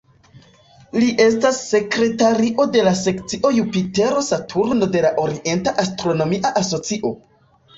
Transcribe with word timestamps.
Li 1.01 1.09
estas 1.25 1.59
sekretario 1.73 2.65
de 2.77 2.81
la 2.89 2.93
Sekcio 3.01 3.53
Jupitero-Saturno 3.59 4.91
de 4.97 5.05
la 5.07 5.13
Orienta 5.27 5.75
Astronomia 5.85 6.57
Asocio. 6.65 7.15